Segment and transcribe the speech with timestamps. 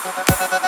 [0.00, 0.67] ただ。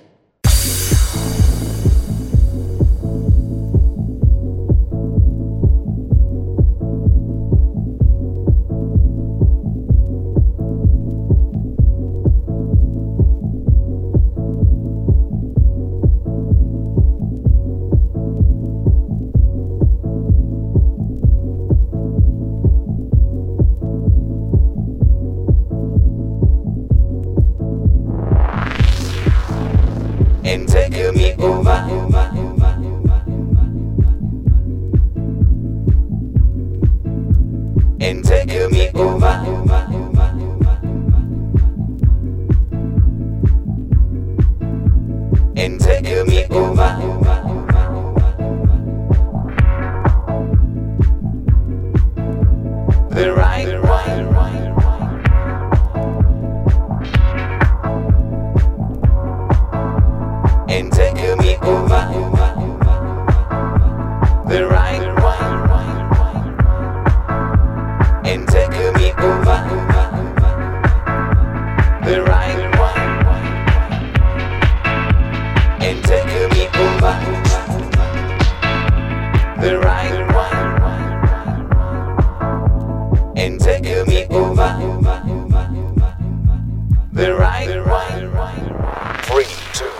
[87.21, 87.85] the right
[88.33, 89.21] one.
[89.25, 89.90] Three, two,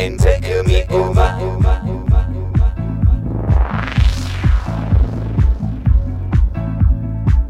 [0.00, 1.20] and take me over.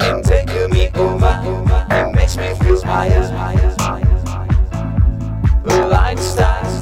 [0.01, 1.87] And take me over.
[1.91, 3.23] It makes me feel higher.
[5.65, 6.80] The light starts.